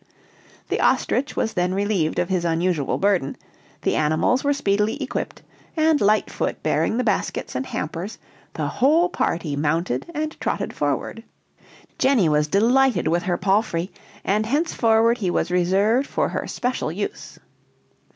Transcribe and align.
The 0.69 0.81
ostrich 0.81 1.35
was 1.35 1.53
then 1.53 1.75
relieved 1.75 2.17
of 2.17 2.27
his 2.29 2.43
unusual 2.43 2.97
burden, 2.97 3.37
the 3.83 3.95
animals 3.95 4.43
were 4.43 4.51
speedily 4.51 4.97
equipped, 4.99 5.43
and 5.77 6.01
Lightfoot 6.01 6.63
bearing 6.63 6.97
the 6.97 7.03
baskets 7.03 7.53
and 7.53 7.67
hampers, 7.67 8.17
the 8.55 8.65
whole 8.67 9.09
party 9.09 9.55
mounted 9.55 10.07
and 10.15 10.35
trotted 10.41 10.73
forward. 10.73 11.23
Jenny 11.99 12.27
was 12.27 12.47
delighted 12.47 13.07
with 13.07 13.21
her 13.21 13.37
palfrey, 13.37 13.91
and 14.25 14.47
henceforward 14.47 15.19
he 15.19 15.29
was 15.29 15.51
reserved 15.51 16.07
for 16.07 16.29
her 16.29 16.47
special 16.47 16.91
use. 16.91 17.37